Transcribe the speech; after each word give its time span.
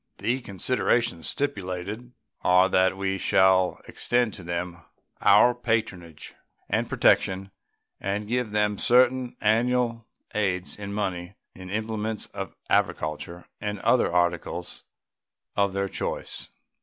The 0.17 0.41
considerations 0.41 1.29
stipulated 1.29 2.11
are 2.43 2.67
that 2.69 2.97
we 2.97 3.19
shall 3.19 3.79
extend 3.87 4.33
to 4.33 4.41
them 4.43 4.81
our 5.21 5.53
patronage 5.53 6.33
and 6.67 6.89
protection 6.89 7.51
and 7.99 8.27
give 8.27 8.49
them 8.49 8.79
certain 8.79 9.35
annual 9.41 10.07
aids 10.33 10.75
in 10.75 10.91
money, 10.91 11.35
in 11.53 11.69
implements 11.69 12.25
of 12.33 12.55
agriculture, 12.67 13.45
and 13.61 13.77
other 13.81 14.11
articles 14.11 14.85
of 15.55 15.71
their 15.71 15.87
choice. 15.87 16.49